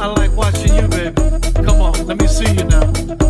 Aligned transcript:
I 0.00 0.06
like 0.06 0.34
watching 0.34 0.74
you, 0.74 0.88
baby. 0.88 1.14
Come 1.62 1.82
on, 1.82 2.06
let 2.06 2.18
me 2.18 2.26
see 2.26 2.50
you 2.54 2.64
now. 2.64 3.29